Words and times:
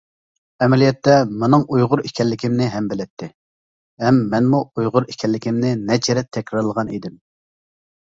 ئەمەلىيەتتە، 0.65 1.17
مېنىڭ 1.43 1.65
ئۇيغۇر 1.75 2.01
ئىكەنلىكىمنى 2.09 2.71
ھەم 2.77 2.89
بىلەتتى، 2.95 3.29
ھەم 4.07 4.21
مەنمۇ 4.35 4.65
ئۇيغۇر 4.73 5.11
ئىكەنلىكىمنى 5.15 5.79
نەچچە 5.87 6.21
رەت 6.23 6.37
تەكرارلىغان 6.41 6.95
ئىدىم. 6.99 7.27